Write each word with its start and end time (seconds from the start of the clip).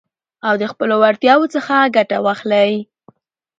او 0.47 0.53
د 0.61 0.63
خپلو 0.71 0.95
وړتياوو 1.01 1.51
څخه 1.55 1.91
ګټه 1.95 2.17
واخلٸ. 2.25 2.73